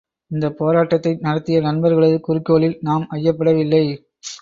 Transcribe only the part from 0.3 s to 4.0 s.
இந்தப் போராட்டத்தை நடத்திய நண்பர்களது குறிக்கோளில் நாம் ஐயப்படவில்லை!